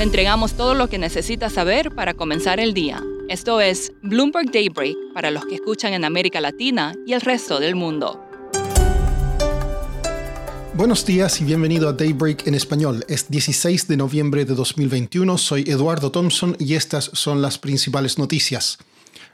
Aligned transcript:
Le 0.00 0.04
entregamos 0.04 0.54
todo 0.54 0.72
lo 0.72 0.88
que 0.88 0.96
necesita 0.96 1.50
saber 1.50 1.94
para 1.94 2.14
comenzar 2.14 2.58
el 2.58 2.72
día. 2.72 3.04
Esto 3.28 3.60
es 3.60 3.92
Bloomberg 4.02 4.50
Daybreak 4.50 4.96
para 5.12 5.30
los 5.30 5.44
que 5.44 5.56
escuchan 5.56 5.92
en 5.92 6.06
América 6.06 6.40
Latina 6.40 6.94
y 7.06 7.12
el 7.12 7.20
resto 7.20 7.60
del 7.60 7.74
mundo. 7.74 8.18
Buenos 10.72 11.04
días 11.04 11.38
y 11.42 11.44
bienvenido 11.44 11.86
a 11.86 11.92
Daybreak 11.92 12.46
en 12.46 12.54
español. 12.54 13.04
Es 13.08 13.28
16 13.28 13.88
de 13.88 13.98
noviembre 13.98 14.46
de 14.46 14.54
2021, 14.54 15.36
soy 15.36 15.64
Eduardo 15.68 16.10
Thompson 16.10 16.56
y 16.58 16.76
estas 16.76 17.10
son 17.12 17.42
las 17.42 17.58
principales 17.58 18.16
noticias. 18.16 18.78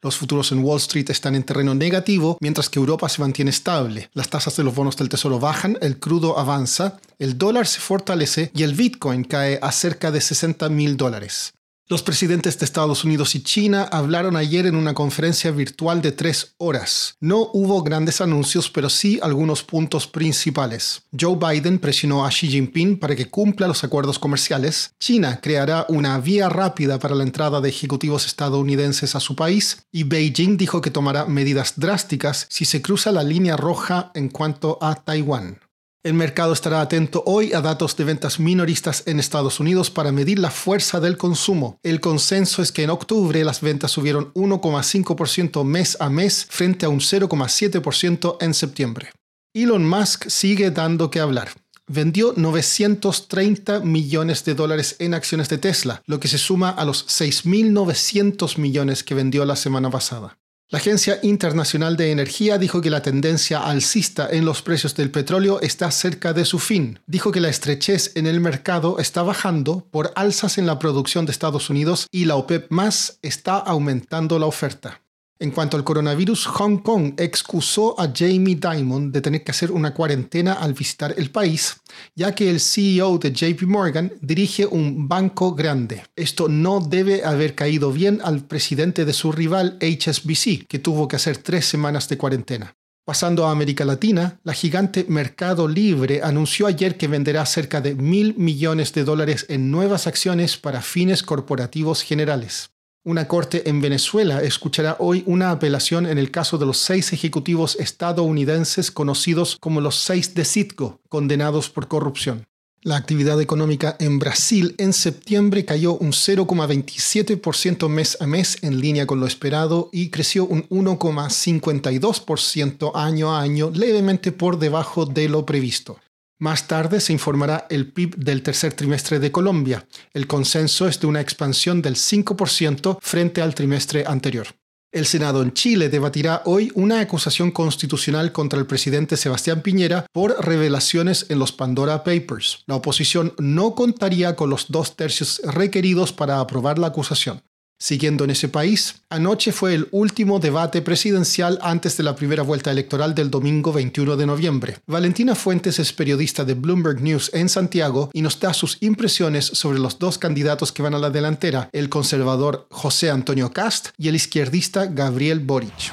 Los 0.00 0.16
futuros 0.16 0.50
en 0.50 0.64
Wall 0.64 0.78
Street 0.78 1.10
están 1.10 1.36
en 1.36 1.44
terreno 1.44 1.76
negativo, 1.76 2.36
mientras 2.40 2.68
que 2.68 2.80
Europa 2.80 3.08
se 3.08 3.20
mantiene 3.20 3.52
estable. 3.52 4.10
Las 4.14 4.28
tasas 4.28 4.56
de 4.56 4.64
los 4.64 4.74
bonos 4.74 4.96
del 4.96 5.08
tesoro 5.08 5.38
bajan, 5.38 5.78
el 5.80 6.00
crudo 6.00 6.40
avanza, 6.40 6.98
el 7.22 7.38
dólar 7.38 7.68
se 7.68 7.78
fortalece 7.78 8.50
y 8.52 8.64
el 8.64 8.74
Bitcoin 8.74 9.22
cae 9.22 9.56
a 9.62 9.70
cerca 9.70 10.10
de 10.10 10.20
60 10.20 10.68
mil 10.70 10.96
dólares. 10.96 11.54
Los 11.88 12.02
presidentes 12.02 12.58
de 12.58 12.64
Estados 12.64 13.04
Unidos 13.04 13.36
y 13.36 13.42
China 13.44 13.84
hablaron 13.92 14.34
ayer 14.34 14.66
en 14.66 14.74
una 14.74 14.92
conferencia 14.92 15.52
virtual 15.52 16.02
de 16.02 16.10
tres 16.10 16.54
horas. 16.58 17.14
No 17.20 17.50
hubo 17.52 17.80
grandes 17.84 18.20
anuncios, 18.20 18.70
pero 18.70 18.88
sí 18.88 19.20
algunos 19.22 19.62
puntos 19.62 20.08
principales. 20.08 21.02
Joe 21.16 21.36
Biden 21.36 21.78
presionó 21.78 22.26
a 22.26 22.30
Xi 22.30 22.48
Jinping 22.48 22.98
para 22.98 23.14
que 23.14 23.30
cumpla 23.30 23.68
los 23.68 23.84
acuerdos 23.84 24.18
comerciales. 24.18 24.94
China 24.98 25.38
creará 25.40 25.86
una 25.90 26.18
vía 26.18 26.48
rápida 26.48 26.98
para 26.98 27.14
la 27.14 27.22
entrada 27.22 27.60
de 27.60 27.68
ejecutivos 27.68 28.26
estadounidenses 28.26 29.14
a 29.14 29.20
su 29.20 29.36
país. 29.36 29.86
Y 29.92 30.02
Beijing 30.02 30.56
dijo 30.56 30.80
que 30.80 30.90
tomará 30.90 31.26
medidas 31.26 31.74
drásticas 31.76 32.46
si 32.48 32.64
se 32.64 32.82
cruza 32.82 33.12
la 33.12 33.22
línea 33.22 33.56
roja 33.56 34.10
en 34.14 34.28
cuanto 34.28 34.78
a 34.80 34.96
Taiwán. 34.96 35.60
El 36.04 36.14
mercado 36.14 36.52
estará 36.52 36.80
atento 36.80 37.22
hoy 37.26 37.52
a 37.52 37.60
datos 37.60 37.96
de 37.96 38.02
ventas 38.02 38.40
minoristas 38.40 39.04
en 39.06 39.20
Estados 39.20 39.60
Unidos 39.60 39.88
para 39.88 40.10
medir 40.10 40.40
la 40.40 40.50
fuerza 40.50 40.98
del 40.98 41.16
consumo. 41.16 41.78
El 41.84 42.00
consenso 42.00 42.60
es 42.60 42.72
que 42.72 42.82
en 42.82 42.90
octubre 42.90 43.44
las 43.44 43.60
ventas 43.60 43.92
subieron 43.92 44.34
1,5% 44.34 45.62
mes 45.62 45.96
a 46.00 46.10
mes 46.10 46.44
frente 46.50 46.86
a 46.86 46.88
un 46.88 46.98
0,7% 46.98 48.36
en 48.40 48.52
septiembre. 48.52 49.10
Elon 49.54 49.88
Musk 49.88 50.28
sigue 50.28 50.72
dando 50.72 51.08
que 51.08 51.20
hablar. 51.20 51.50
Vendió 51.86 52.34
930 52.36 53.80
millones 53.80 54.44
de 54.44 54.54
dólares 54.54 54.96
en 54.98 55.14
acciones 55.14 55.48
de 55.50 55.58
Tesla, 55.58 56.02
lo 56.06 56.18
que 56.18 56.26
se 56.26 56.38
suma 56.38 56.70
a 56.70 56.84
los 56.84 57.06
6.900 57.06 58.58
millones 58.58 59.04
que 59.04 59.14
vendió 59.14 59.44
la 59.44 59.54
semana 59.54 59.88
pasada. 59.88 60.36
La 60.72 60.78
Agencia 60.78 61.18
Internacional 61.22 61.98
de 61.98 62.12
Energía 62.12 62.56
dijo 62.56 62.80
que 62.80 62.88
la 62.88 63.02
tendencia 63.02 63.60
alcista 63.60 64.26
en 64.30 64.46
los 64.46 64.62
precios 64.62 64.94
del 64.94 65.10
petróleo 65.10 65.60
está 65.60 65.90
cerca 65.90 66.32
de 66.32 66.46
su 66.46 66.58
fin. 66.58 66.98
Dijo 67.06 67.30
que 67.30 67.40
la 67.40 67.50
estrechez 67.50 68.12
en 68.14 68.26
el 68.26 68.40
mercado 68.40 68.98
está 68.98 69.22
bajando 69.22 69.86
por 69.90 70.12
alzas 70.16 70.56
en 70.56 70.64
la 70.64 70.78
producción 70.78 71.26
de 71.26 71.32
Estados 71.32 71.68
Unidos 71.68 72.06
y 72.10 72.24
la 72.24 72.36
OPEP 72.36 72.70
más 72.70 73.18
está 73.20 73.58
aumentando 73.58 74.38
la 74.38 74.46
oferta. 74.46 75.01
En 75.42 75.50
cuanto 75.50 75.76
al 75.76 75.82
coronavirus, 75.82 76.46
Hong 76.46 76.76
Kong 76.84 77.14
excusó 77.16 78.00
a 78.00 78.12
Jamie 78.14 78.54
Dimon 78.54 79.10
de 79.10 79.20
tener 79.20 79.42
que 79.42 79.50
hacer 79.50 79.72
una 79.72 79.92
cuarentena 79.92 80.52
al 80.52 80.72
visitar 80.72 81.16
el 81.18 81.32
país, 81.32 81.80
ya 82.14 82.32
que 82.32 82.48
el 82.48 82.60
CEO 82.60 83.18
de 83.18 83.32
JP 83.32 83.62
Morgan 83.62 84.12
dirige 84.20 84.66
un 84.66 85.08
banco 85.08 85.52
grande. 85.52 86.04
Esto 86.14 86.46
no 86.46 86.78
debe 86.78 87.24
haber 87.24 87.56
caído 87.56 87.90
bien 87.90 88.20
al 88.22 88.44
presidente 88.44 89.04
de 89.04 89.12
su 89.12 89.32
rival 89.32 89.78
HSBC, 89.80 90.68
que 90.68 90.78
tuvo 90.78 91.08
que 91.08 91.16
hacer 91.16 91.38
tres 91.38 91.66
semanas 91.66 92.08
de 92.08 92.18
cuarentena. 92.18 92.76
Pasando 93.04 93.44
a 93.44 93.50
América 93.50 93.84
Latina, 93.84 94.38
la 94.44 94.52
gigante 94.52 95.06
Mercado 95.08 95.66
Libre 95.66 96.20
anunció 96.22 96.68
ayer 96.68 96.96
que 96.96 97.08
venderá 97.08 97.44
cerca 97.46 97.80
de 97.80 97.96
mil 97.96 98.36
millones 98.36 98.92
de 98.92 99.02
dólares 99.02 99.46
en 99.48 99.72
nuevas 99.72 100.06
acciones 100.06 100.56
para 100.56 100.82
fines 100.82 101.24
corporativos 101.24 102.02
generales. 102.02 102.70
Una 103.04 103.26
corte 103.26 103.68
en 103.68 103.80
Venezuela 103.80 104.44
escuchará 104.44 104.94
hoy 105.00 105.24
una 105.26 105.50
apelación 105.50 106.06
en 106.06 106.18
el 106.18 106.30
caso 106.30 106.56
de 106.56 106.66
los 106.66 106.78
seis 106.78 107.12
ejecutivos 107.12 107.74
estadounidenses 107.80 108.92
conocidos 108.92 109.56
como 109.58 109.80
los 109.80 109.96
seis 109.96 110.36
de 110.36 110.44
Citgo, 110.44 111.00
condenados 111.08 111.68
por 111.68 111.88
corrupción. 111.88 112.44
La 112.80 112.96
actividad 112.96 113.40
económica 113.40 113.96
en 113.98 114.20
Brasil 114.20 114.76
en 114.78 114.92
septiembre 114.92 115.64
cayó 115.64 115.94
un 115.94 116.12
0,27% 116.12 117.88
mes 117.88 118.18
a 118.20 118.28
mes 118.28 118.58
en 118.62 118.80
línea 118.80 119.04
con 119.04 119.18
lo 119.18 119.26
esperado 119.26 119.90
y 119.92 120.10
creció 120.10 120.46
un 120.46 120.68
1,52% 120.68 122.92
año 122.94 123.34
a 123.34 123.40
año 123.40 123.72
levemente 123.74 124.30
por 124.30 124.60
debajo 124.60 125.06
de 125.06 125.28
lo 125.28 125.44
previsto. 125.44 125.98
Más 126.42 126.66
tarde 126.66 126.98
se 126.98 127.12
informará 127.12 127.68
el 127.70 127.92
PIB 127.92 128.16
del 128.16 128.42
tercer 128.42 128.72
trimestre 128.72 129.20
de 129.20 129.30
Colombia. 129.30 129.86
El 130.12 130.26
consenso 130.26 130.88
es 130.88 130.98
de 130.98 131.06
una 131.06 131.20
expansión 131.20 131.80
del 131.80 131.94
5% 131.94 132.98
frente 133.00 133.40
al 133.40 133.54
trimestre 133.54 134.02
anterior. 134.04 134.48
El 134.90 135.06
Senado 135.06 135.40
en 135.44 135.52
Chile 135.52 135.88
debatirá 135.88 136.42
hoy 136.44 136.72
una 136.74 136.98
acusación 136.98 137.52
constitucional 137.52 138.32
contra 138.32 138.58
el 138.58 138.66
presidente 138.66 139.16
Sebastián 139.16 139.62
Piñera 139.62 140.04
por 140.10 140.34
revelaciones 140.44 141.26
en 141.28 141.38
los 141.38 141.52
Pandora 141.52 142.02
Papers. 142.02 142.64
La 142.66 142.74
oposición 142.74 143.34
no 143.38 143.76
contaría 143.76 144.34
con 144.34 144.50
los 144.50 144.66
dos 144.68 144.96
tercios 144.96 145.40
requeridos 145.44 146.12
para 146.12 146.40
aprobar 146.40 146.76
la 146.76 146.88
acusación. 146.88 147.40
Siguiendo 147.82 148.22
en 148.22 148.30
ese 148.30 148.48
país, 148.48 149.02
anoche 149.10 149.50
fue 149.50 149.74
el 149.74 149.88
último 149.90 150.38
debate 150.38 150.82
presidencial 150.82 151.58
antes 151.62 151.96
de 151.96 152.04
la 152.04 152.14
primera 152.14 152.44
vuelta 152.44 152.70
electoral 152.70 153.12
del 153.12 153.28
domingo 153.28 153.72
21 153.72 154.16
de 154.16 154.24
noviembre. 154.24 154.76
Valentina 154.86 155.34
Fuentes 155.34 155.80
es 155.80 155.92
periodista 155.92 156.44
de 156.44 156.54
Bloomberg 156.54 157.02
News 157.02 157.32
en 157.34 157.48
Santiago 157.48 158.08
y 158.12 158.22
nos 158.22 158.38
da 158.38 158.54
sus 158.54 158.78
impresiones 158.82 159.46
sobre 159.46 159.80
los 159.80 159.98
dos 159.98 160.16
candidatos 160.16 160.70
que 160.70 160.82
van 160.82 160.94
a 160.94 161.00
la 161.00 161.10
delantera, 161.10 161.70
el 161.72 161.88
conservador 161.88 162.68
José 162.70 163.10
Antonio 163.10 163.52
Cast 163.52 163.88
y 163.98 164.06
el 164.06 164.14
izquierdista 164.14 164.86
Gabriel 164.86 165.40
Boric. 165.40 165.90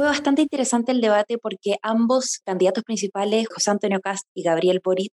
Fue 0.00 0.06
bastante 0.06 0.40
interesante 0.40 0.92
el 0.92 1.02
debate 1.02 1.36
porque 1.36 1.76
ambos 1.82 2.40
candidatos 2.46 2.84
principales, 2.84 3.46
José 3.54 3.70
Antonio 3.70 4.00
Cast 4.00 4.26
y 4.32 4.42
Gabriel 4.42 4.80
Boric, 4.82 5.12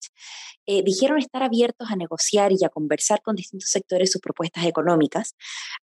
eh, 0.67 0.83
dijeron 0.83 1.19
estar 1.19 1.43
abiertos 1.43 1.91
a 1.91 1.97
negociar 1.97 2.53
y 2.53 2.65
a 2.65 2.69
conversar 2.69 3.23
con 3.23 3.35
distintos 3.35 3.71
sectores 3.71 4.13
sus 4.13 4.21
propuestas 4.21 4.65
económicas. 4.65 5.37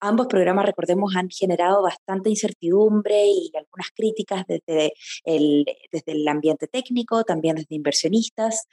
Ambos 0.02 0.28
programas, 0.28 0.66
recordemos, 0.66 1.16
han 1.16 1.30
generado 1.30 1.82
bastante 1.82 2.30
incertidumbre 2.30 3.26
y 3.28 3.52
algunas 3.56 3.90
críticas 3.96 4.44
desde 4.48 4.94
el, 5.24 5.66
desde 5.92 6.12
el 6.14 6.28
ambiente 6.28 6.68
técnico, 6.68 7.24
también 7.24 7.56
desde 7.56 7.76
inversionistas. 7.76 8.68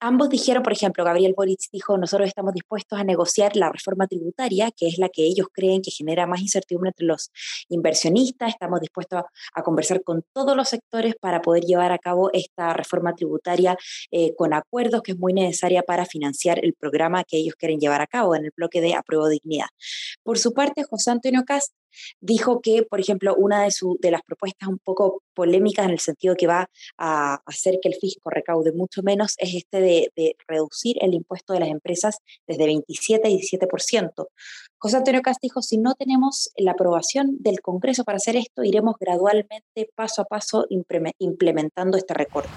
Ambos 0.00 0.30
dijeron, 0.30 0.64
por 0.64 0.72
ejemplo, 0.72 1.04
Gabriel 1.04 1.34
Boric 1.36 1.60
dijo, 1.72 1.96
nosotros 1.96 2.28
estamos 2.28 2.54
dispuestos 2.54 2.98
a 2.98 3.04
negociar 3.04 3.54
la 3.54 3.70
reforma 3.70 4.06
tributaria, 4.06 4.70
que 4.70 4.88
es 4.88 4.98
la 4.98 5.08
que 5.08 5.22
ellos 5.24 5.46
creen 5.52 5.82
que 5.82 5.90
genera 5.92 6.26
más 6.26 6.40
incertidumbre 6.40 6.90
entre 6.90 7.06
los 7.06 7.30
inversionistas, 7.68 8.50
estamos 8.50 8.80
dispuestos 8.80 9.22
a, 9.54 9.59
conversar 9.62 10.02
con 10.02 10.24
todos 10.32 10.56
los 10.56 10.68
sectores 10.68 11.14
para 11.20 11.42
poder 11.42 11.64
llevar 11.64 11.92
a 11.92 11.98
cabo 11.98 12.30
esta 12.32 12.72
reforma 12.72 13.14
tributaria 13.14 13.76
eh, 14.10 14.34
con 14.36 14.54
acuerdos, 14.54 15.02
que 15.02 15.12
es 15.12 15.18
muy 15.18 15.32
necesaria 15.32 15.82
para 15.82 16.06
financiar 16.06 16.64
el 16.64 16.74
programa 16.74 17.24
que 17.24 17.38
ellos 17.38 17.54
quieren 17.56 17.78
llevar 17.78 18.00
a 18.00 18.06
cabo 18.06 18.34
en 18.34 18.44
el 18.44 18.52
bloque 18.56 18.80
de 18.80 18.94
apruebo 18.94 19.28
dignidad. 19.28 19.68
Por 20.22 20.38
su 20.38 20.52
parte, 20.52 20.84
José 20.84 21.10
Antonio 21.10 21.44
Cast 21.44 21.72
dijo 22.20 22.60
que, 22.60 22.82
por 22.82 23.00
ejemplo, 23.00 23.34
una 23.36 23.62
de, 23.62 23.74
de 24.00 24.10
las 24.10 24.22
propuestas 24.22 24.68
un 24.68 24.78
poco 24.78 25.22
polémicas 25.34 25.86
en 25.86 25.92
el 25.92 26.00
sentido 26.00 26.34
que 26.36 26.46
va 26.46 26.68
a 26.98 27.40
hacer 27.46 27.78
que 27.82 27.88
el 27.88 27.94
fisco 27.94 28.30
recaude 28.30 28.72
mucho 28.72 29.02
menos 29.02 29.34
es 29.38 29.54
este 29.54 29.80
de, 29.80 30.12
de 30.16 30.36
reducir 30.46 30.96
el 31.00 31.14
impuesto 31.14 31.52
de 31.52 31.60
las 31.60 31.68
empresas 31.68 32.18
desde 32.46 32.66
27 32.66 33.26
a 33.26 33.30
17%. 33.30 34.26
José 34.78 34.96
Antonio 34.96 35.20
Cast 35.20 35.42
dijo, 35.42 35.60
si 35.60 35.76
no 35.76 35.94
tenemos 35.94 36.50
la 36.56 36.72
aprobación 36.72 37.36
del 37.40 37.60
Congreso 37.60 38.04
para 38.04 38.16
hacer 38.16 38.36
esto, 38.36 38.64
iremos 38.64 38.94
gradualmente, 38.98 39.90
paso 39.94 40.22
a 40.22 40.24
paso, 40.24 40.66
implementando 41.18 41.98
este 41.98 42.14
recorte. 42.14 42.48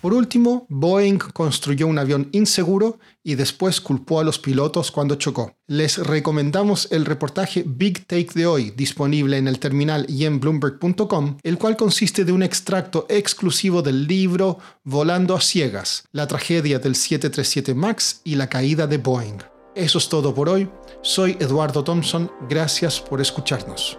Por 0.00 0.14
último, 0.14 0.66
Boeing 0.70 1.18
construyó 1.18 1.86
un 1.86 1.98
avión 1.98 2.30
inseguro 2.32 2.98
y 3.22 3.34
después 3.34 3.82
culpó 3.82 4.18
a 4.20 4.24
los 4.24 4.38
pilotos 4.38 4.90
cuando 4.90 5.16
chocó. 5.16 5.56
Les 5.66 5.98
recomendamos 5.98 6.88
el 6.90 7.04
reportaje 7.04 7.64
Big 7.66 8.06
Take 8.06 8.30
de 8.34 8.46
hoy, 8.46 8.70
disponible 8.70 9.36
en 9.36 9.46
el 9.46 9.58
terminal 9.58 10.06
y 10.08 10.24
en 10.24 10.40
bloomberg.com, 10.40 11.36
el 11.42 11.58
cual 11.58 11.76
consiste 11.76 12.24
de 12.24 12.32
un 12.32 12.42
extracto 12.42 13.04
exclusivo 13.10 13.82
del 13.82 14.06
libro 14.06 14.58
Volando 14.84 15.36
a 15.36 15.40
ciegas, 15.40 16.04
la 16.12 16.26
tragedia 16.26 16.78
del 16.78 16.94
737 16.94 17.74
MAX 17.74 18.22
y 18.24 18.36
la 18.36 18.48
caída 18.48 18.86
de 18.86 18.96
Boeing. 18.96 19.38
Eso 19.74 19.98
es 19.98 20.08
todo 20.08 20.34
por 20.34 20.48
hoy. 20.48 20.68
Soy 21.02 21.36
Eduardo 21.40 21.84
Thompson. 21.84 22.30
Gracias 22.48 23.00
por 23.00 23.20
escucharnos. 23.20 23.98